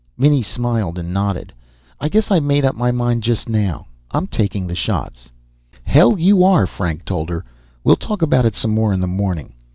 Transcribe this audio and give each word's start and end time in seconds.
Minnie 0.17 0.41
smiled 0.41 0.97
and 0.97 1.13
nodded. 1.13 1.53
"I 1.99 2.09
guess 2.09 2.31
I 2.31 2.39
made 2.39 2.65
up 2.65 2.73
my 2.73 2.89
mind 2.91 3.21
just 3.21 3.47
now. 3.47 3.85
I'm 4.09 4.25
taking 4.25 4.65
the 4.65 4.73
shots." 4.73 5.29
"Hell 5.83 6.17
you 6.17 6.43
are!" 6.43 6.65
Frank 6.65 7.05
told 7.05 7.29
her. 7.29 7.45
"We'll 7.83 7.97
talk 7.97 8.23
about 8.23 8.45
it 8.45 8.55
some 8.55 8.71
more 8.73 8.93
in 8.93 8.99
the 9.01 9.05
morning." 9.05 9.53